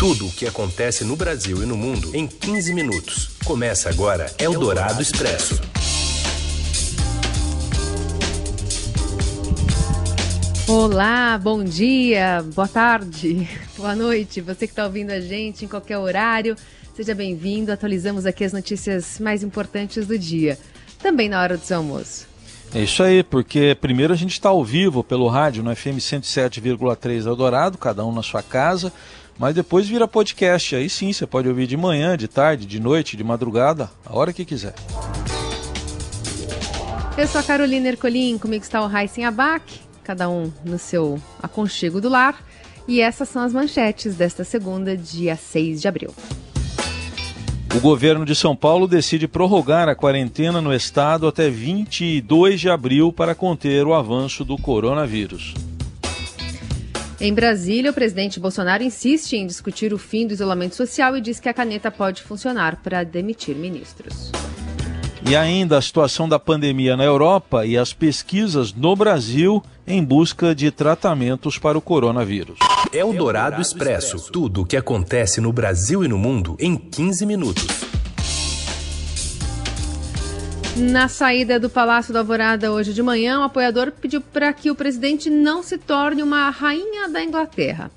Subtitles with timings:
[0.00, 3.36] Tudo o que acontece no Brasil e no mundo em 15 minutos.
[3.44, 5.60] Começa agora Eldorado Expresso.
[10.66, 14.40] Olá, bom dia, boa tarde, boa noite.
[14.40, 16.56] Você que está ouvindo a gente em qualquer horário,
[16.96, 17.70] seja bem-vindo.
[17.70, 20.58] Atualizamos aqui as notícias mais importantes do dia,
[21.02, 22.26] também na hora do seu almoço.
[22.72, 27.26] É isso aí, porque primeiro a gente está ao vivo pelo rádio no FM 107,3
[27.26, 28.92] Eldorado, cada um na sua casa,
[29.40, 30.76] mas depois vira podcast.
[30.76, 34.34] Aí sim, você pode ouvir de manhã, de tarde, de noite, de madrugada, a hora
[34.34, 34.74] que quiser.
[37.16, 42.02] Eu sou a Carolina Ercolim, comigo está o Raíssen Abac, cada um no seu aconchego
[42.02, 42.44] do lar.
[42.86, 46.14] E essas são as manchetes desta segunda, dia 6 de abril.
[47.74, 53.12] O governo de São Paulo decide prorrogar a quarentena no estado até 22 de abril
[53.12, 55.54] para conter o avanço do coronavírus.
[57.20, 61.38] Em Brasília, o presidente Bolsonaro insiste em discutir o fim do isolamento social e diz
[61.38, 64.32] que a caneta pode funcionar para demitir ministros.
[65.28, 70.54] E ainda a situação da pandemia na Europa e as pesquisas no Brasil em busca
[70.54, 72.58] de tratamentos para o coronavírus.
[72.90, 74.32] É o Dourado Expresso.
[74.32, 77.89] Tudo o que acontece no Brasil e no mundo em 15 minutos.
[80.80, 84.74] Na saída do Palácio da Alvorada hoje de manhã, um apoiador pediu para que o
[84.74, 87.90] presidente não se torne uma rainha da Inglaterra.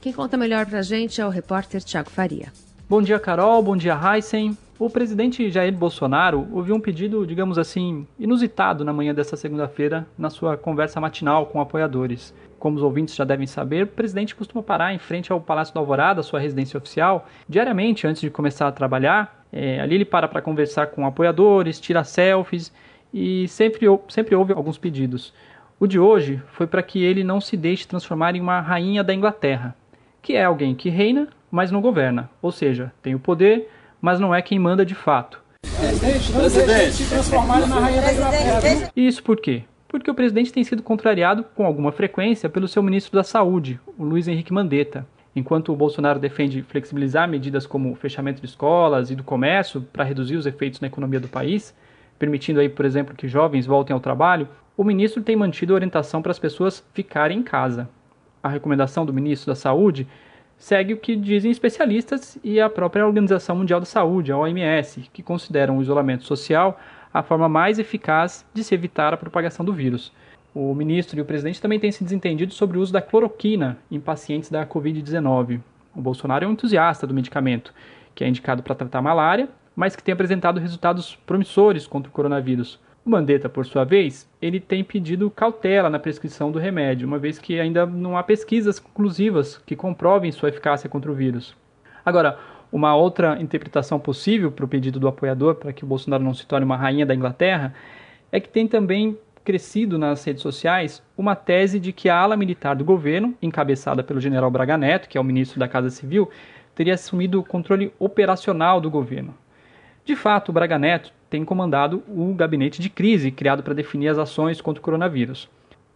[0.00, 2.52] Quem conta melhor para a gente é o repórter Tiago Faria.
[2.88, 3.60] Bom dia, Carol.
[3.60, 4.56] Bom dia, Heisen.
[4.78, 10.30] O presidente Jair Bolsonaro ouviu um pedido, digamos assim, inusitado na manhã desta segunda-feira, na
[10.30, 12.32] sua conversa matinal com apoiadores.
[12.56, 15.80] Como os ouvintes já devem saber, o presidente costuma parar em frente ao Palácio da
[15.80, 19.37] Alvorada, sua residência oficial, diariamente antes de começar a trabalhar.
[19.52, 22.72] É, ali ele para para conversar com apoiadores, tira selfies
[23.12, 25.32] e sempre, sempre houve alguns pedidos.
[25.80, 29.14] O de hoje foi para que ele não se deixe transformar em uma rainha da
[29.14, 29.76] Inglaterra,
[30.20, 34.34] que é alguém que reina, mas não governa, ou seja, tem o poder, mas não
[34.34, 35.40] é quem manda de fato.
[35.62, 36.92] Presidente, não presidente.
[36.92, 38.92] se transformar na rainha da Inglaterra.
[38.94, 39.62] Isso por quê?
[39.86, 44.04] Porque o presidente tem sido contrariado com alguma frequência pelo seu ministro da Saúde, o
[44.04, 45.06] Luiz Henrique Mandetta.
[45.38, 50.34] Enquanto o Bolsonaro defende flexibilizar medidas como fechamento de escolas e do comércio para reduzir
[50.34, 51.72] os efeitos na economia do país,
[52.18, 56.20] permitindo aí, por exemplo, que jovens voltem ao trabalho, o ministro tem mantido a orientação
[56.20, 57.88] para as pessoas ficarem em casa.
[58.42, 60.08] A recomendação do ministro da Saúde
[60.56, 65.22] segue o que dizem especialistas e a própria Organização Mundial da Saúde, a OMS, que
[65.22, 66.80] consideram o isolamento social
[67.14, 70.12] a forma mais eficaz de se evitar a propagação do vírus.
[70.54, 74.00] O ministro e o presidente também têm se desentendido sobre o uso da cloroquina em
[74.00, 75.60] pacientes da Covid-19.
[75.94, 77.72] O Bolsonaro é um entusiasta do medicamento,
[78.14, 82.80] que é indicado para tratar malária, mas que tem apresentado resultados promissores contra o coronavírus.
[83.04, 87.38] O Mandetta, por sua vez, ele tem pedido cautela na prescrição do remédio, uma vez
[87.38, 91.56] que ainda não há pesquisas conclusivas que comprovem sua eficácia contra o vírus.
[92.04, 92.38] Agora,
[92.70, 96.46] uma outra interpretação possível para o pedido do apoiador para que o Bolsonaro não se
[96.46, 97.72] torne uma rainha da Inglaterra
[98.30, 99.16] é que tem também
[99.48, 104.20] crescido nas redes sociais uma tese de que a ala militar do governo, encabeçada pelo
[104.20, 106.28] general Braga Neto, que é o ministro da Casa Civil,
[106.74, 109.34] teria assumido o controle operacional do governo.
[110.04, 114.60] De fato, Braga Neto tem comandado o gabinete de crise criado para definir as ações
[114.60, 115.48] contra o coronavírus.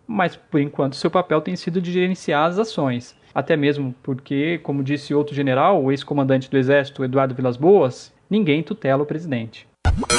[0.06, 3.14] Mas, por enquanto, seu papel tem sido de gerenciar as ações.
[3.34, 8.62] Até mesmo porque, como disse outro general, o ex-comandante do Exército, Eduardo Vilas Boas, ninguém
[8.62, 9.69] tutela o presidente.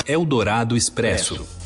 [0.07, 1.62] Eldorado Expresso.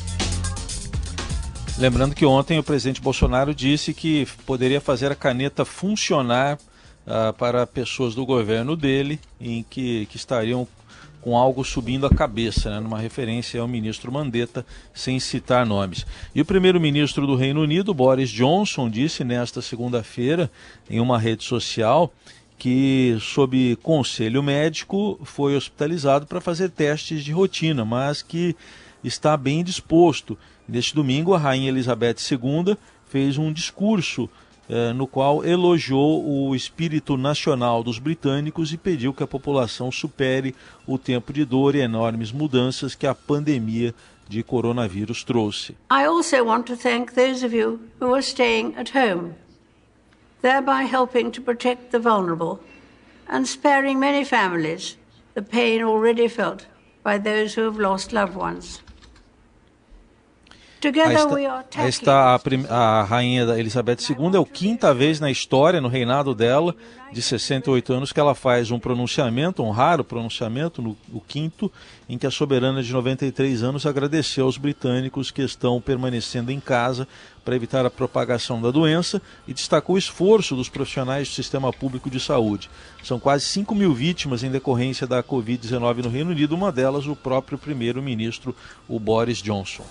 [1.78, 6.58] Lembrando que ontem o presidente Bolsonaro disse que poderia fazer a caneta funcionar
[7.06, 10.66] uh, para pessoas do governo dele, em que, que estariam
[11.20, 16.04] com algo subindo a cabeça, né, numa referência ao ministro Mandetta, sem citar nomes.
[16.34, 20.50] E o primeiro-ministro do Reino Unido, Boris Johnson, disse nesta segunda-feira,
[20.90, 22.12] em uma rede social,
[22.58, 28.56] que, sob conselho médico, foi hospitalizado para fazer testes de rotina, mas que
[29.04, 30.36] está bem disposto.
[30.68, 34.28] Neste domingo, a Rainha Elizabeth II fez um discurso
[34.68, 40.54] eh, no qual elogiou o espírito nacional dos britânicos e pediu que a população supere
[40.86, 43.94] o tempo de dor e enormes mudanças que a pandemia
[44.28, 45.74] de coronavírus trouxe.
[45.90, 49.34] I also want to thank those of you who are staying at home,
[50.42, 52.60] thereby helping to protect the vulnerable
[53.26, 54.98] and sparing many families
[55.32, 56.66] the pain already felt
[57.02, 58.82] by those who have lost loved ones.
[61.82, 66.34] Aí está, a, a, rainha Elizabeth II, é a quinta vez na história, no reinado
[66.34, 66.74] dela,
[67.12, 71.70] de 68 anos, que ela faz um pronunciamento, um raro pronunciamento, no, o quinto,
[72.08, 77.08] em que a soberana de 93 anos agradeceu aos britânicos que estão permanecendo em casa
[77.44, 82.10] para evitar a propagação da doença e destacou o esforço dos profissionais do sistema público
[82.10, 82.70] de saúde.
[83.02, 87.16] São quase 5 mil vítimas em decorrência da Covid-19 no Reino Unido, uma delas o
[87.16, 88.54] próprio primeiro-ministro,
[88.86, 89.84] o Boris Johnson.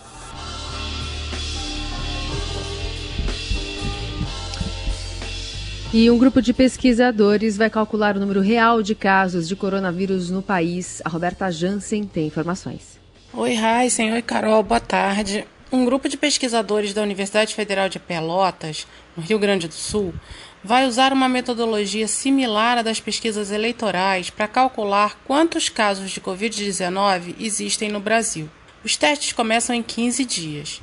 [5.94, 10.42] E um grupo de pesquisadores vai calcular o número real de casos de coronavírus no
[10.42, 11.02] país.
[11.06, 13.00] A Roberta Jansen tem informações.
[13.34, 14.12] Oi, Raíssen.
[14.12, 14.62] Oi, Carol.
[14.64, 15.46] Boa tarde.
[15.72, 18.86] Um grupo de pesquisadores da Universidade Federal de Pelotas,
[19.16, 20.14] no Rio Grande do Sul,
[20.62, 27.36] vai usar uma metodologia similar à das pesquisas eleitorais para calcular quantos casos de Covid-19
[27.40, 28.50] existem no Brasil.
[28.84, 30.82] Os testes começam em 15 dias.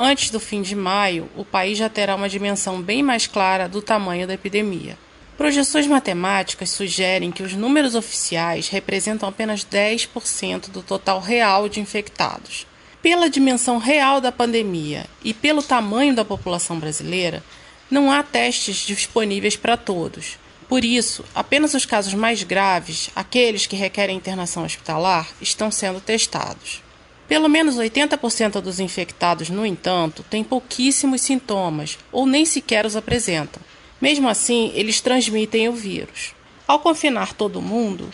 [0.00, 3.82] Antes do fim de maio, o país já terá uma dimensão bem mais clara do
[3.82, 4.96] tamanho da epidemia.
[5.36, 12.64] Projeções matemáticas sugerem que os números oficiais representam apenas 10% do total real de infectados.
[13.02, 17.42] Pela dimensão real da pandemia e pelo tamanho da população brasileira,
[17.90, 20.38] não há testes disponíveis para todos.
[20.68, 26.82] Por isso, apenas os casos mais graves, aqueles que requerem internação hospitalar, estão sendo testados.
[27.28, 33.60] Pelo menos 80% dos infectados, no entanto, têm pouquíssimos sintomas ou nem sequer os apresentam.
[34.00, 36.34] Mesmo assim, eles transmitem o vírus.
[36.66, 38.08] Ao confinar todo mundo,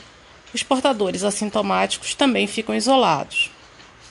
[0.52, 3.52] os portadores assintomáticos também ficam isolados.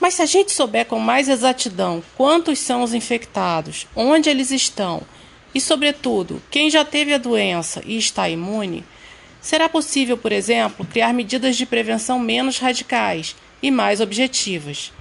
[0.00, 5.02] Mas se a gente souber com mais exatidão quantos são os infectados, onde eles estão
[5.54, 8.84] e, sobretudo, quem já teve a doença e está imune,
[9.40, 14.92] será possível, por exemplo, criar medidas de prevenção menos radicais e mais objetivas.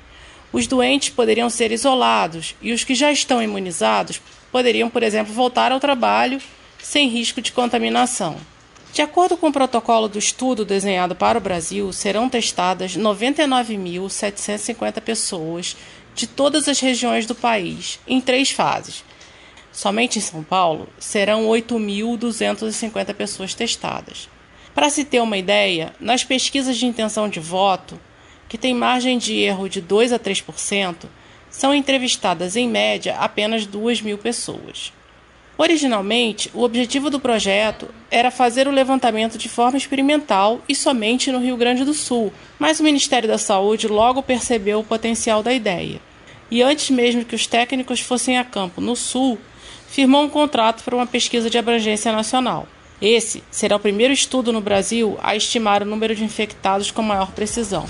[0.53, 4.21] Os doentes poderiam ser isolados e os que já estão imunizados
[4.53, 6.41] poderiam, por exemplo, voltar ao trabalho
[6.81, 8.37] sem risco de contaminação.
[8.93, 15.75] De acordo com o protocolo do estudo desenhado para o Brasil, serão testadas 99.750 pessoas
[16.15, 19.03] de todas as regiões do país, em três fases.
[19.73, 24.29] Somente em São Paulo serão 8.250 pessoas testadas.
[24.73, 27.99] Para se ter uma ideia, nas pesquisas de intenção de voto,
[28.53, 31.05] que tem margem de erro de 2 a 3%,
[31.49, 34.93] são entrevistadas em média apenas 2 mil pessoas.
[35.57, 41.39] Originalmente, o objetivo do projeto era fazer o levantamento de forma experimental e somente no
[41.39, 45.99] Rio Grande do Sul, mas o Ministério da Saúde logo percebeu o potencial da ideia.
[46.51, 49.39] E antes mesmo que os técnicos fossem a campo no Sul,
[49.87, 52.67] firmou um contrato para uma pesquisa de abrangência nacional.
[53.01, 57.31] Esse será o primeiro estudo no Brasil a estimar o número de infectados com maior
[57.31, 57.89] precisão.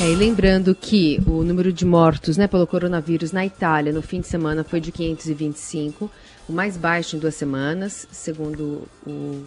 [0.00, 4.22] É, e lembrando que o número de mortos né, pelo coronavírus na Itália no fim
[4.22, 6.10] de semana foi de 525,
[6.48, 9.44] o mais baixo em duas semanas, segundo o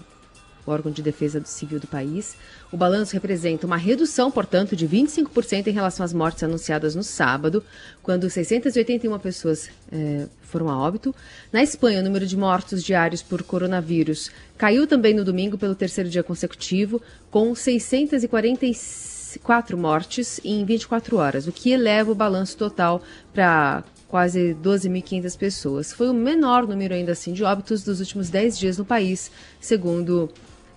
[0.64, 2.38] órgão de defesa civil do país.
[2.72, 7.64] O balanço representa uma redução, portanto, de 25% em relação às mortes anunciadas no sábado,
[8.04, 11.16] quando 681 pessoas é, foram a óbito.
[11.52, 16.12] Na Espanha, o número de mortos diários por coronavírus caiu também no domingo pelo terceiro
[16.12, 17.02] dia consecutivo,
[17.32, 23.02] com 645 quatro mortes em 24 horas, o que eleva o balanço total
[23.34, 25.92] para quase 12.500 pessoas.
[25.92, 30.30] Foi o menor número ainda assim de óbitos dos últimos 10 dias no país, segundo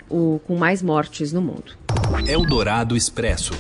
[0.09, 1.77] o com mais mortes no mundo.
[2.27, 3.53] Eldorado Expresso.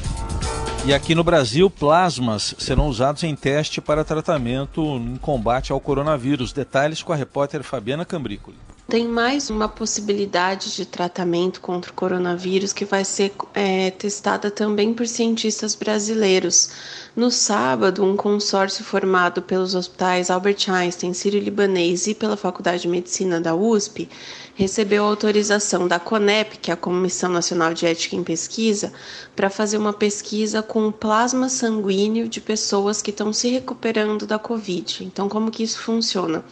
[0.86, 6.52] E aqui no Brasil, plasmas serão usados em teste para tratamento em combate ao coronavírus.
[6.52, 8.56] Detalhes com a repórter Fabiana Cambrícoli
[8.88, 14.94] tem mais uma possibilidade de tratamento contra o coronavírus que vai ser é, testada também
[14.94, 16.70] por cientistas brasileiros.
[17.16, 23.40] No sábado, um consórcio formado pelos hospitais Albert Einstein, Sírio-Libanês e pela Faculdade de Medicina
[23.40, 24.08] da USP
[24.56, 28.90] recebeu autorização da CONEP, que é a Comissão Nacional de Ética em Pesquisa,
[29.36, 35.04] para fazer uma pesquisa com plasma sanguíneo de pessoas que estão se recuperando da Covid.
[35.04, 36.42] Então, como que isso funciona?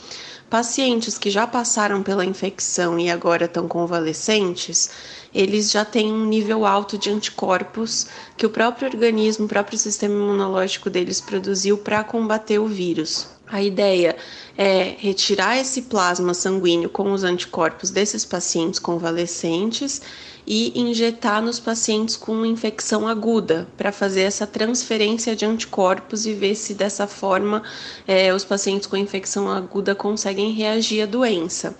[0.50, 4.90] Pacientes que já passaram pela infecção e agora estão convalescentes,
[5.34, 8.06] eles já têm um nível alto de anticorpos
[8.36, 13.33] que o próprio organismo, o próprio sistema imunológico deles produziu para combater o vírus.
[13.46, 14.16] A ideia
[14.56, 20.00] é retirar esse plasma sanguíneo com os anticorpos desses pacientes convalescentes
[20.46, 26.54] e injetar nos pacientes com infecção aguda, para fazer essa transferência de anticorpos e ver
[26.54, 27.62] se dessa forma
[28.06, 31.76] é, os pacientes com infecção aguda conseguem reagir à doença.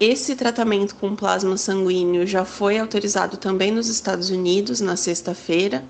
[0.00, 5.84] Esse tratamento com plasma sanguíneo já foi autorizado também nos Estados Unidos na sexta-feira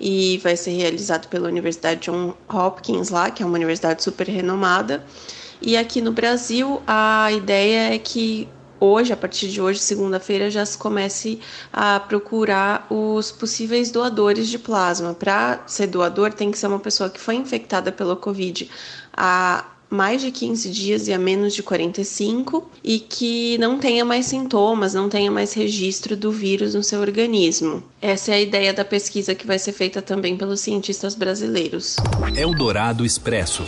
[0.00, 5.04] e vai ser realizado pela Universidade John Hopkins lá, que é uma universidade super renomada.
[5.60, 8.48] E aqui no Brasil, a ideia é que
[8.80, 11.38] hoje, a partir de hoje, segunda-feira, já se comece
[11.70, 15.12] a procurar os possíveis doadores de plasma.
[15.12, 18.70] Para ser doador, tem que ser uma pessoa que foi infectada pela Covid
[19.90, 24.94] mais de 15 dias e a menos de 45 e que não tenha mais sintomas,
[24.94, 27.82] não tenha mais registro do vírus no seu organismo.
[28.00, 31.96] Essa é a ideia da pesquisa que vai ser feita também pelos cientistas brasileiros.
[32.36, 33.64] Eldorado Expresso.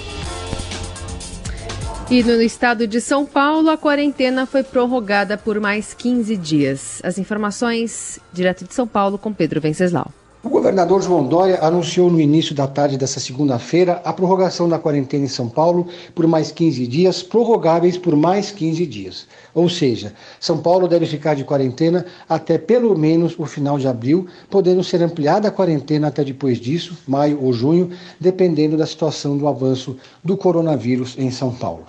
[2.11, 7.01] E no estado de São Paulo, a quarentena foi prorrogada por mais 15 dias.
[7.03, 10.13] As informações direto de São Paulo com Pedro Venceslau.
[10.45, 15.25] O governador João Dória anunciou no início da tarde desta segunda-feira a prorrogação da quarentena
[15.25, 19.29] em São Paulo por mais 15 dias, prorrogáveis por mais 15 dias.
[19.55, 24.27] Ou seja, São Paulo deve ficar de quarentena até pelo menos o final de abril,
[24.51, 29.47] podendo ser ampliada a quarentena até depois disso, maio ou junho, dependendo da situação do
[29.47, 31.85] avanço do coronavírus em São Paulo.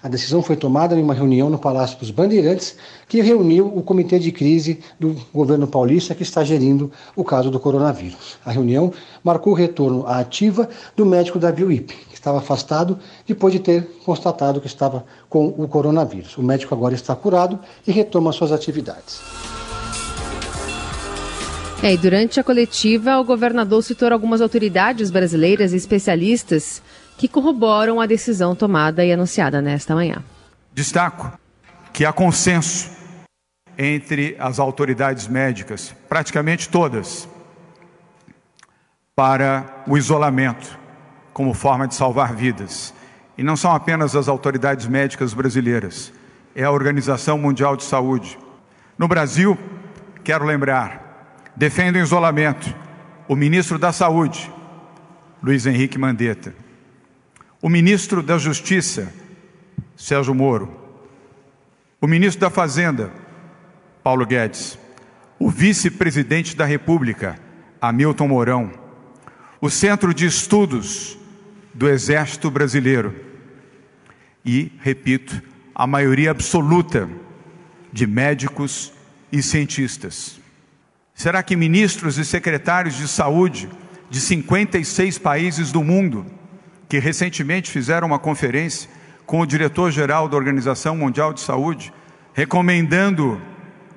[0.00, 2.76] A decisão foi tomada em uma reunião no Palácio dos Bandeirantes,
[3.08, 7.58] que reuniu o comitê de crise do governo paulista que está gerindo o caso do
[7.58, 8.38] coronavírus.
[8.44, 8.92] A reunião
[9.24, 13.88] marcou o retorno à ativa do médico da Bioip, que estava afastado depois de ter
[14.04, 16.38] constatado que estava com o coronavírus.
[16.38, 19.20] O médico agora está curado e retoma suas atividades.
[21.82, 26.82] É, e durante a coletiva, o governador citou algumas autoridades brasileiras e especialistas
[27.18, 30.22] que corroboram a decisão tomada e anunciada nesta manhã.
[30.72, 31.36] Destaco
[31.92, 32.88] que há consenso
[33.76, 37.28] entre as autoridades médicas, praticamente todas,
[39.16, 40.78] para o isolamento
[41.32, 42.94] como forma de salvar vidas.
[43.36, 46.12] E não são apenas as autoridades médicas brasileiras,
[46.54, 48.38] é a Organização Mundial de Saúde.
[48.96, 49.58] No Brasil,
[50.22, 52.72] quero lembrar, defende o isolamento
[53.26, 54.50] o ministro da Saúde,
[55.42, 56.67] Luiz Henrique Mandetta
[57.60, 59.12] o ministro da Justiça,
[59.96, 60.72] Sérgio Moro,
[62.00, 63.12] o ministro da Fazenda,
[64.02, 64.78] Paulo Guedes,
[65.38, 67.38] o vice-presidente da República,
[67.80, 68.72] Hamilton Mourão,
[69.60, 71.18] o Centro de Estudos
[71.74, 73.14] do Exército Brasileiro
[74.44, 75.42] e, repito,
[75.74, 77.08] a maioria absoluta
[77.92, 78.92] de médicos
[79.32, 80.38] e cientistas.
[81.12, 83.68] Será que ministros e secretários de saúde
[84.08, 86.37] de 56 países do mundo
[86.88, 88.88] que recentemente fizeram uma conferência
[89.26, 91.92] com o diretor-geral da Organização Mundial de Saúde,
[92.32, 93.40] recomendando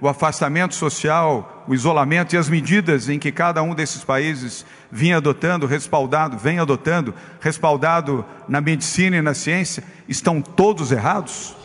[0.02, 5.18] o afastamento social, o isolamento e as medidas em que cada um desses países vinha
[5.18, 11.56] adotando, respaldado, vem adotando, respaldado na medicina e na ciência, estão todos errados?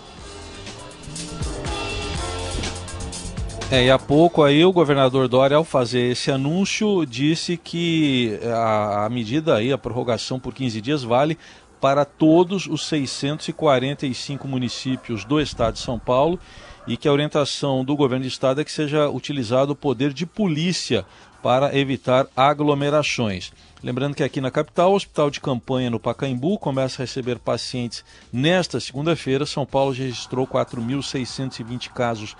[3.68, 9.06] É, e há pouco aí o governador Dória, ao fazer esse anúncio, disse que a,
[9.06, 11.36] a medida aí, a prorrogação por 15 dias, vale
[11.80, 16.38] para todos os 645 municípios do estado de São Paulo
[16.86, 20.24] e que a orientação do governo do estado é que seja utilizado o poder de
[20.24, 21.04] polícia
[21.42, 23.52] para evitar aglomerações.
[23.82, 28.04] Lembrando que aqui na capital, o hospital de campanha no Pacaembu começa a receber pacientes
[28.32, 29.44] nesta segunda-feira.
[29.44, 32.36] São Paulo registrou 4.620 casos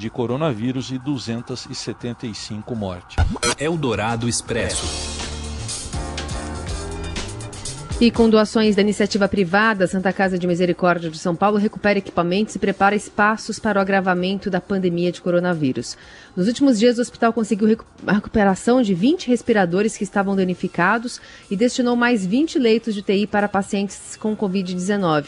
[0.00, 3.16] de coronavírus e 275 mortes.
[3.58, 5.20] Eldorado Expresso.
[8.00, 12.54] E com doações da iniciativa privada, Santa Casa de Misericórdia de São Paulo recupera equipamentos
[12.54, 15.98] e prepara espaços para o agravamento da pandemia de coronavírus.
[16.36, 21.20] Nos últimos dias, o hospital conseguiu a recuperação de 20 respiradores que estavam danificados
[21.50, 25.26] e destinou mais 20 leitos de TI para pacientes com Covid-19.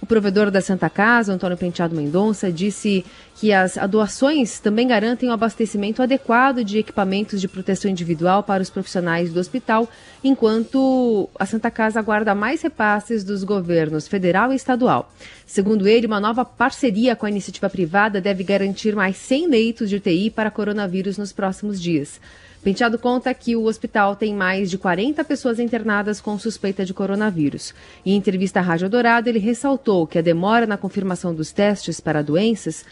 [0.00, 5.32] O provedor da Santa Casa, Antônio Penteado Mendonça, disse que as doações também garantem o
[5.32, 9.88] abastecimento adequado de equipamentos de proteção individual para os profissionais do hospital,
[10.22, 15.12] enquanto a Santa Casa aguarda mais repasses dos governos federal e estadual.
[15.46, 19.96] Segundo ele, uma nova parceria com a iniciativa privada deve garantir mais 100 leitos de
[19.96, 22.20] UTI para coronavírus nos próximos dias.
[22.62, 27.74] Penteado conta que o hospital tem mais de 40 pessoas internadas com suspeita de coronavírus.
[28.06, 32.22] Em entrevista à Rádio Dourado, ele ressaltou que a demora na confirmação dos testes para
[32.22, 32.82] doenças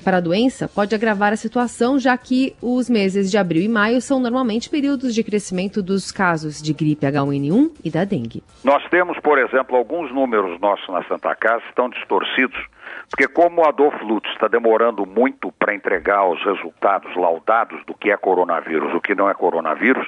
[0.00, 4.00] para a doença pode agravar a situação, já que os meses de abril e maio
[4.00, 8.42] são normalmente períodos de crescimento dos casos de gripe H1N1 e da dengue.
[8.64, 12.58] Nós temos, por exemplo, alguns números nossos na Santa Casa estão distorcidos,
[13.10, 18.10] porque como o Adolfo Lutz está demorando muito para entregar os resultados laudados do que
[18.10, 20.06] é coronavírus, o que não é coronavírus,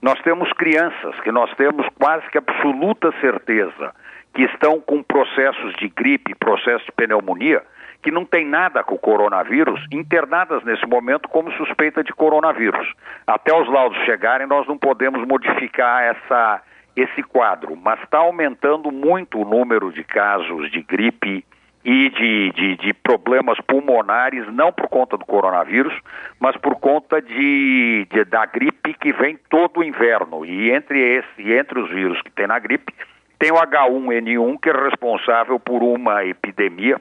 [0.00, 3.94] nós temos crianças que nós temos quase que absoluta certeza
[4.34, 7.62] que estão com processos de gripe, processos de pneumonia,
[8.02, 12.92] que não tem nada com o coronavírus, internadas nesse momento como suspeita de coronavírus.
[13.26, 16.60] Até os laudos chegarem, nós não podemos modificar essa,
[16.96, 21.44] esse quadro, mas está aumentando muito o número de casos de gripe
[21.84, 25.94] e de, de, de, problemas pulmonares, não por conta do coronavírus,
[26.38, 30.44] mas por conta de, de, da gripe que vem todo o inverno.
[30.44, 32.92] E entre esse, entre os vírus que tem na gripe,
[33.36, 37.00] tem o H1N1, que é responsável por uma epidemia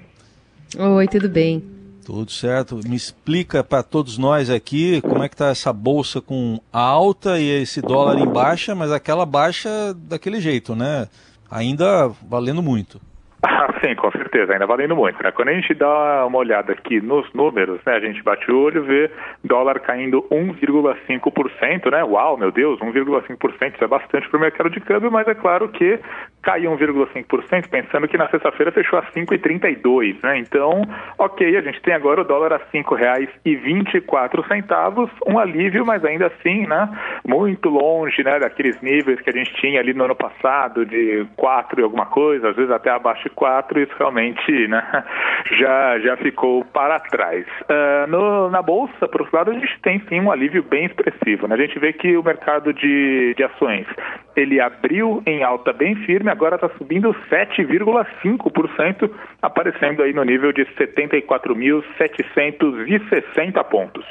[0.78, 1.62] Oi, tudo bem.
[2.06, 2.80] Tudo certo.
[2.88, 7.64] Me explica para todos nós aqui como é que está essa bolsa com alta e
[7.64, 11.08] esse dólar em baixa, mas aquela baixa daquele jeito, né?
[11.52, 13.02] Ainda valendo muito.
[13.48, 15.22] Ah, sim, com certeza, ainda valendo muito.
[15.22, 15.32] Né?
[15.32, 18.84] Quando a gente dá uma olhada aqui nos números, né, a gente bate o olho
[18.84, 19.12] e vê
[19.44, 22.04] dólar caindo 1,5%, né?
[22.04, 25.70] Uau, meu Deus, 1,5%, isso é bastante para o mercado de câmbio, mas é claro
[25.70, 26.00] que
[26.42, 30.40] caiu 1,5%, pensando que na sexta-feira fechou a 5,32, né?
[30.40, 30.82] Então,
[31.20, 36.66] ok, a gente tem agora o dólar a R$ 5,24, um alívio, mas ainda assim,
[36.66, 36.90] né?
[37.24, 41.80] Muito longe, né, daqueles níveis que a gente tinha ali no ano passado de 4
[41.80, 44.84] e alguma coisa, às vezes até abaixo 4, isso realmente né,
[45.60, 47.46] já, já ficou para trás.
[47.64, 51.48] Uh, no, na Bolsa, por outro lado, a gente tem sim um alívio bem expressivo.
[51.48, 51.56] Né?
[51.56, 53.86] A gente vê que o mercado de, de ações
[54.36, 59.10] ele abriu em alta bem firme, agora está subindo 7,5%,
[59.42, 64.06] aparecendo aí no nível de 74.760 pontos.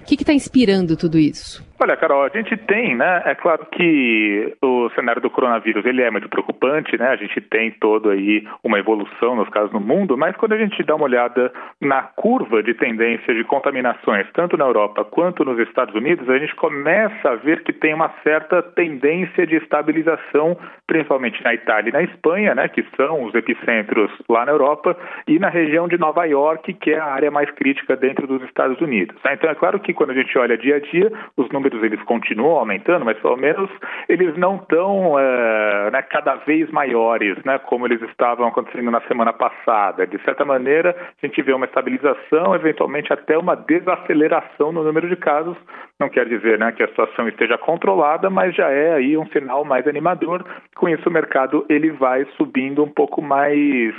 [0.00, 1.65] O que está inspirando tudo isso?
[1.78, 3.22] Olha, Carol, a gente tem, né?
[3.26, 7.08] É claro que o cenário do coronavírus ele é muito preocupante, né?
[7.08, 10.82] A gente tem todo aí uma evolução nos casos no mundo, mas quando a gente
[10.82, 15.94] dá uma olhada na curva de tendência de contaminações, tanto na Europa quanto nos Estados
[15.94, 21.52] Unidos, a gente começa a ver que tem uma certa tendência de estabilização, principalmente na
[21.52, 22.68] Itália e na Espanha, né?
[22.68, 24.96] Que são os epicentros lá na Europa
[25.28, 28.80] e na região de Nova York, que é a área mais crítica dentro dos Estados
[28.80, 29.14] Unidos.
[29.22, 29.34] Né?
[29.34, 32.02] Então é claro que quando a gente olha dia a dia, os números números eles
[32.04, 33.70] continuam aumentando, mas pelo menos
[34.08, 39.32] eles não estão é, né, cada vez maiores, né, como eles estavam acontecendo na semana
[39.32, 40.06] passada.
[40.06, 45.16] De certa maneira, a gente vê uma estabilização, eventualmente até uma desaceleração no número de
[45.16, 45.56] casos.
[45.98, 49.64] Não quer dizer né, que a situação esteja controlada, mas já é aí um sinal
[49.64, 50.44] mais animador.
[50.76, 53.94] Com isso, o mercado ele vai subindo um pouco mais,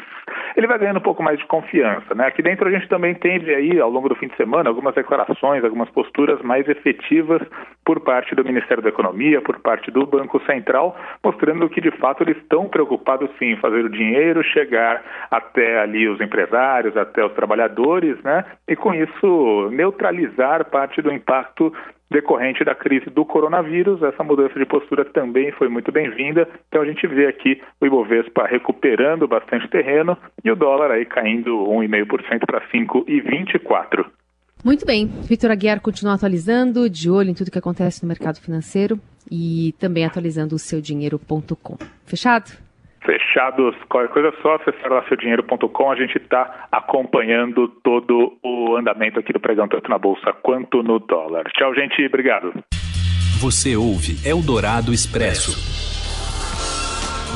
[0.56, 2.14] ele vai ganhando um pouco mais de confiança.
[2.14, 2.28] Né?
[2.28, 5.64] Aqui dentro a gente também teve aí, ao longo do fim de semana, algumas declarações,
[5.64, 7.42] algumas posturas mais efetivas
[7.86, 12.24] por parte do Ministério da Economia, por parte do Banco Central, mostrando que de fato
[12.24, 17.34] eles estão preocupados sim em fazer o dinheiro chegar até ali os empresários, até os
[17.34, 18.44] trabalhadores, né?
[18.68, 21.72] E com isso neutralizar parte do impacto
[22.10, 24.02] decorrente da crise do coronavírus.
[24.02, 26.48] Essa mudança de postura também foi muito bem-vinda.
[26.68, 31.52] Então a gente vê aqui o Ibovespa recuperando bastante terreno e o dólar aí caindo
[31.52, 34.06] 1,5% para 5,24.
[34.64, 35.08] Muito bem.
[35.08, 39.00] Vitor Aguiar continua atualizando, de olho em tudo que acontece no mercado financeiro
[39.32, 41.78] e também atualizando o seudinheiro.com.
[42.06, 42.52] Fechado?
[43.06, 43.76] Fechados.
[43.88, 45.92] Qualquer coisa é só acessar lá seudinheiro.com.
[45.92, 51.00] A gente está acompanhando todo o andamento aqui do pregão, tanto na Bolsa quanto no
[51.00, 51.46] dólar.
[51.54, 52.06] Tchau, gente.
[52.06, 52.54] Obrigado.
[53.40, 55.97] Você ouve Eldorado Expresso.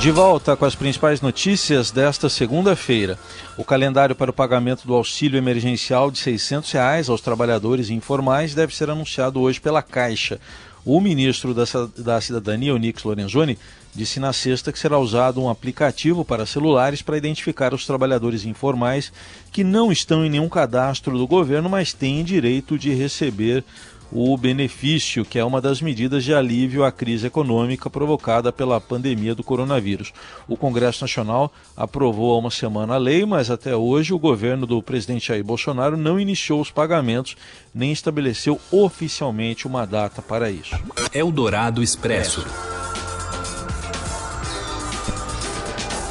[0.02, 3.20] De volta com as principais notícias desta segunda-feira.
[3.56, 8.76] O calendário para o pagamento do auxílio emergencial de 600 reais aos trabalhadores informais deve
[8.76, 10.42] ser anunciado hoje pela Caixa.
[10.84, 13.60] O ministro da, Cidadania, Onix Lorenzoni,
[13.94, 19.14] disse na sexta que será usado um aplicativo para celulares para identificar os trabalhadores informais
[19.52, 23.64] que não estão em nenhum cadastro do governo, mas têm direito de receber
[24.12, 29.34] o benefício, que é uma das medidas de alívio à crise econômica provocada pela pandemia
[29.34, 30.12] do coronavírus.
[30.48, 34.82] O Congresso Nacional aprovou há uma semana a lei, mas até hoje o governo do
[34.82, 37.36] presidente Jair Bolsonaro não iniciou os pagamentos
[37.74, 40.76] nem estabeleceu oficialmente uma data para isso.
[41.14, 42.46] Eldorado Expresso.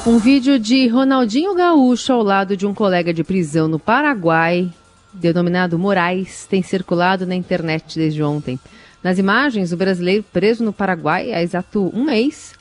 [0.05, 4.67] Um vídeo de Ronaldinho Gaúcho ao lado de um colega de prisão no Paraguai,
[5.13, 8.59] denominado Moraes, tem circulado na internet desde ontem.
[9.03, 12.53] Nas imagens, o brasileiro preso no Paraguai há exato um mês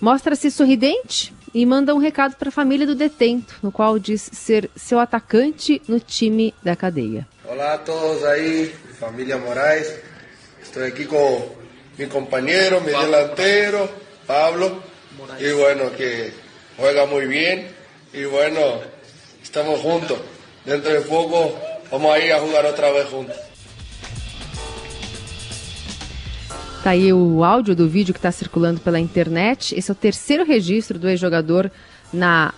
[0.00, 4.70] mostra-se sorridente e manda um recado para a família do detento, no qual diz ser
[4.76, 7.26] seu atacante no time da cadeia.
[7.44, 9.98] Olá a todos aí, família Moraes.
[10.62, 11.56] Estou aqui com
[11.96, 13.88] meu companheiro, meu delantero,
[14.26, 14.82] Pablo.
[15.40, 16.32] E bueno, que
[16.76, 17.68] juega muy bien
[18.12, 18.80] y bueno,
[19.42, 20.18] estamos juntos.
[20.64, 21.58] Dentro de poco
[21.90, 23.36] vamos a ir a jugar otra vez juntos.
[26.82, 29.74] Tá aí o áudio do vídeo que está circulando pela internet.
[29.76, 31.70] Esse é o terceiro registro do ex-jogador
[32.12, 32.54] na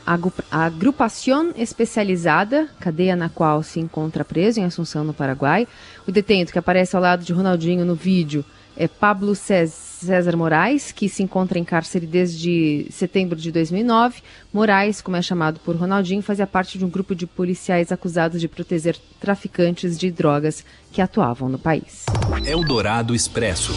[0.50, 5.66] agrupação especializada, cadeia na qual se encontra preso em Assunção, no Paraguai.
[6.06, 8.44] O detento que aparece ao lado de Ronaldinho no vídeo
[8.78, 14.22] é Pablo César Moraes, que se encontra em cárcere desde setembro de 2009.
[14.52, 18.46] Moraes, como é chamado por Ronaldinho, fazia parte de um grupo de policiais acusados de
[18.46, 22.06] proteger traficantes de drogas que atuavam no país.
[22.46, 23.72] Eldorado Expresso.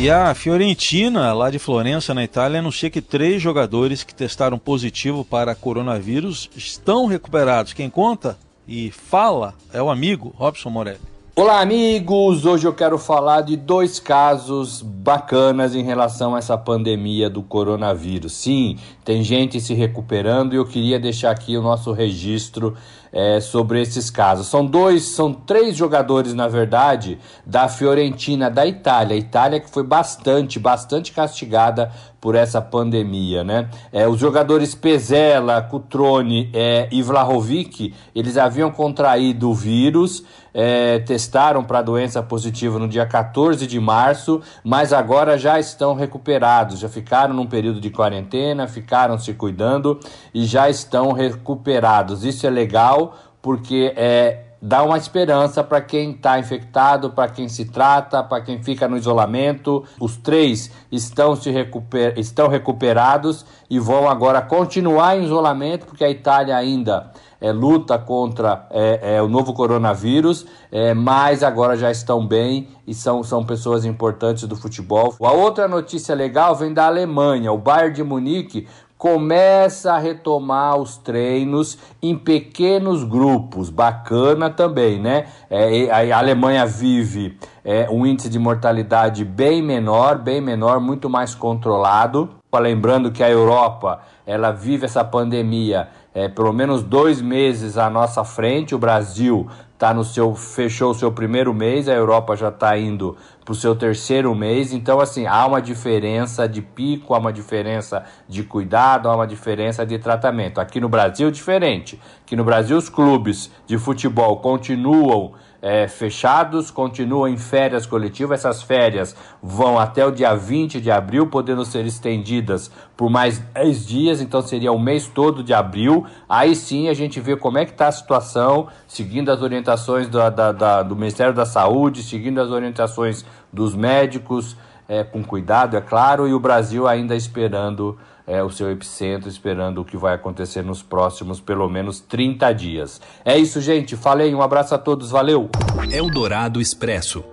[0.00, 5.24] E a Fiorentina, lá de Florença, na Itália, anuncia que três jogadores que testaram positivo
[5.24, 7.72] para coronavírus estão recuperados.
[7.72, 11.12] Quem conta e fala é o amigo Robson Morelli.
[11.34, 12.44] Olá, amigos!
[12.44, 18.34] Hoje eu quero falar de dois casos bacanas em relação a essa pandemia do coronavírus.
[18.34, 22.76] Sim, tem gente se recuperando e eu queria deixar aqui o nosso registro
[23.12, 24.46] é, sobre esses casos.
[24.46, 29.16] São dois, são três jogadores, na verdade, da Fiorentina da Itália.
[29.16, 33.68] Itália que foi bastante, bastante castigada por essa pandemia, né?
[33.92, 40.22] É, os jogadores Pezela, Cutrone é, e Vlahovic, eles haviam contraído o vírus,
[40.54, 45.96] é, testaram para a doença positiva no dia 14 de março, mas agora já estão
[45.96, 49.98] recuperados, já ficaram num período de quarentena, ficaram se cuidando
[50.32, 52.24] e já estão recuperados.
[52.24, 53.01] Isso é legal
[53.42, 58.62] porque é dá uma esperança para quem está infectado, para quem se trata, para quem
[58.62, 59.82] fica no isolamento.
[59.98, 66.10] Os três estão, se recuper estão recuperados e vão agora continuar em isolamento, porque a
[66.10, 72.24] Itália ainda é, luta contra é, é, o novo coronavírus, é, mas agora já estão
[72.24, 75.16] bem e são, são pessoas importantes do futebol.
[75.20, 77.50] A outra notícia legal vem da Alemanha.
[77.50, 78.68] O Bayern de Munique
[79.02, 85.26] começa a retomar os treinos em pequenos grupos, bacana também, né?
[85.50, 91.34] É, a Alemanha vive é, um índice de mortalidade bem menor, bem menor, muito mais
[91.34, 92.30] controlado.
[92.54, 98.22] Lembrando que a Europa ela vive essa pandemia é, pelo menos dois meses à nossa
[98.22, 98.72] frente.
[98.72, 103.16] O Brasil tá no seu fechou o seu primeiro mês, a Europa já está indo
[103.44, 104.72] para o seu terceiro mês.
[104.72, 109.84] Então, assim, há uma diferença de pico, há uma diferença de cuidado, há uma diferença
[109.84, 110.60] de tratamento.
[110.60, 112.00] Aqui no Brasil, diferente.
[112.24, 118.40] Aqui no Brasil, os clubes de futebol continuam é, fechados, continuam em férias coletivas.
[118.40, 123.86] Essas férias vão até o dia 20 de abril, podendo ser estendidas por mais 10
[123.86, 126.04] dias, então seria o mês todo de abril.
[126.28, 130.28] Aí sim a gente vê como é que está a situação, seguindo as orientações da,
[130.28, 134.56] da, da, do Ministério da Saúde, seguindo as orientações dos médicos,
[134.88, 139.80] é, com cuidado, é claro, e o Brasil ainda esperando é, o seu epicentro, esperando
[139.80, 143.00] o que vai acontecer nos próximos pelo menos 30 dias.
[143.24, 143.96] É isso, gente.
[143.96, 145.50] Falei, um abraço a todos, valeu!
[145.90, 147.24] Eldorado Expresso.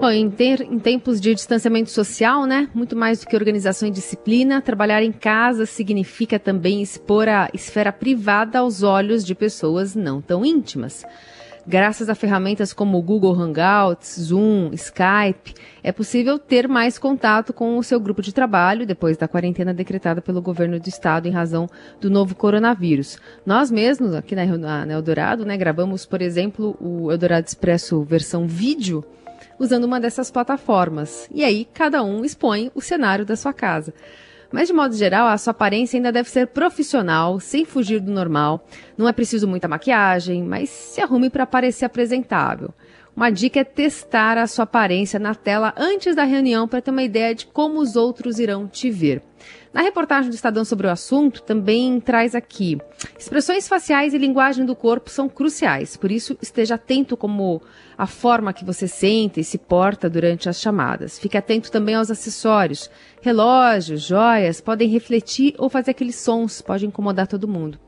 [0.00, 2.68] Bom, em, ter, em tempos de distanciamento social, né?
[2.74, 7.92] Muito mais do que organização e disciplina, trabalhar em casa significa também expor a esfera
[7.92, 11.04] privada aos olhos de pessoas não tão íntimas.
[11.64, 17.84] Graças a ferramentas como Google Hangouts, Zoom, Skype, é possível ter mais contato com o
[17.84, 21.68] seu grupo de trabalho depois da quarentena decretada pelo governo do estado em razão
[22.00, 23.16] do novo coronavírus.
[23.46, 24.44] Nós mesmos, aqui na,
[24.84, 29.04] na Eldorado, né, gravamos, por exemplo, o Eldorado Expresso versão vídeo
[29.56, 31.28] usando uma dessas plataformas.
[31.32, 33.94] E aí, cada um expõe o cenário da sua casa.
[34.52, 38.66] Mas, de modo geral, a sua aparência ainda deve ser profissional, sem fugir do normal.
[38.96, 42.72] Não é preciso muita maquiagem, mas se arrume para parecer apresentável.
[43.16, 47.02] Uma dica é testar a sua aparência na tela antes da reunião para ter uma
[47.02, 49.22] ideia de como os outros irão te ver.
[49.72, 52.78] Na reportagem do Estadão sobre o assunto, também traz aqui:
[53.18, 57.62] expressões faciais e linguagem do corpo são cruciais, por isso esteja atento como
[57.96, 61.18] a forma que você sente e se porta durante as chamadas.
[61.18, 62.90] Fique atento também aos acessórios.
[63.22, 67.78] Relógios, joias podem refletir ou fazer aqueles sons, pode incomodar todo mundo.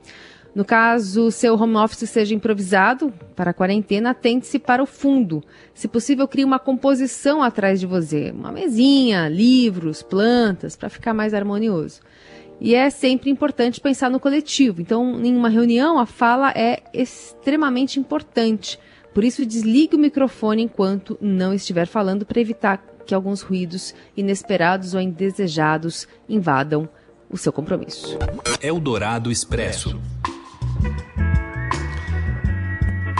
[0.54, 5.42] No caso, seu home office seja improvisado para a quarentena, atente-se para o fundo.
[5.74, 11.34] Se possível, crie uma composição atrás de você, uma mesinha, livros, plantas, para ficar mais
[11.34, 12.00] harmonioso.
[12.60, 14.80] E é sempre importante pensar no coletivo.
[14.80, 18.78] Então, em uma reunião, a fala é extremamente importante.
[19.12, 24.94] Por isso, desligue o microfone enquanto não estiver falando para evitar que alguns ruídos inesperados
[24.94, 26.88] ou indesejados invadam
[27.28, 28.16] o seu compromisso.
[28.62, 30.00] Eldorado Expresso.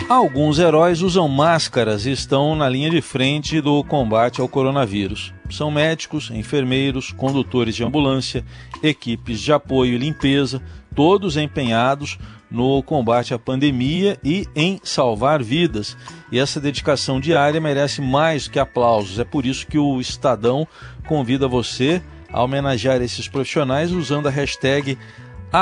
[0.07, 5.33] Alguns heróis usam máscaras e estão na linha de frente do combate ao coronavírus.
[5.49, 8.45] São médicos, enfermeiros, condutores de ambulância,
[8.83, 10.61] equipes de apoio e limpeza,
[10.93, 12.19] todos empenhados
[12.51, 15.97] no combate à pandemia e em salvar vidas.
[16.31, 19.17] E essa dedicação diária merece mais que aplausos.
[19.17, 20.67] É por isso que o Estadão
[21.07, 21.99] convida você
[22.31, 24.97] a homenagear esses profissionais usando a hashtag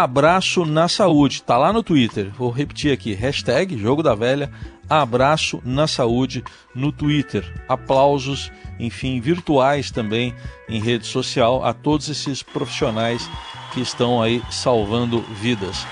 [0.01, 1.35] Abraço na Saúde.
[1.35, 2.31] Está lá no Twitter.
[2.35, 4.49] Vou repetir aqui: hashtag Jogo da Velha,
[4.89, 7.45] Abraço na Saúde no Twitter.
[7.69, 10.33] Aplausos, enfim, virtuais também
[10.67, 13.29] em rede social a todos esses profissionais
[13.71, 15.85] que estão aí salvando vidas.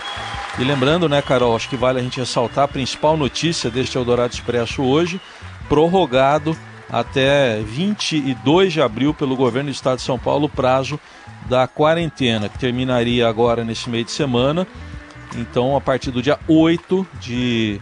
[0.58, 4.34] E lembrando, né, Carol, acho que vale a gente ressaltar a principal notícia deste Eldorado
[4.34, 5.22] Expresso hoje,
[5.70, 6.58] prorrogado
[6.90, 11.00] até 22 de abril pelo governo do estado de São Paulo prazo
[11.48, 14.68] da quarentena, que terminaria agora nesse meio de semana.
[15.36, 17.80] Então, a partir do dia 8 de,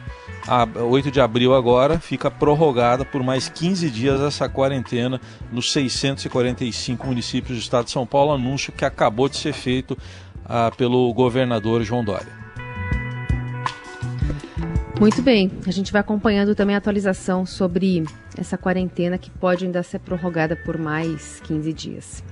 [0.76, 5.20] 8 de abril agora, fica prorrogada por mais 15 dias essa quarentena
[5.52, 9.98] nos 645 municípios do estado de São Paulo, anúncio que acabou de ser feito
[10.46, 12.40] ah, pelo governador João Dória.
[15.00, 18.04] Muito bem, a gente vai acompanhando também a atualização sobre
[18.38, 22.24] essa quarentena que pode ainda ser prorrogada por mais 15 dias.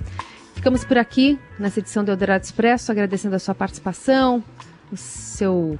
[0.58, 4.44] Ficamos por aqui nessa edição do Eldorado Expresso, agradecendo a sua participação,
[4.92, 5.78] o seu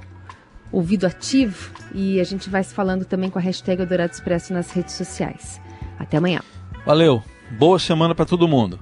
[0.70, 4.70] ouvido ativo e a gente vai se falando também com a hashtag Eldorado Expresso nas
[4.70, 5.60] redes sociais.
[5.98, 6.40] Até amanhã.
[6.86, 7.20] Valeu,
[7.58, 8.78] boa semana para todo mundo.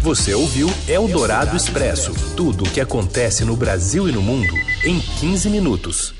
[0.00, 4.54] Você ouviu Eldorado Expresso tudo o que acontece no Brasil e no mundo
[4.84, 6.19] em 15 minutos.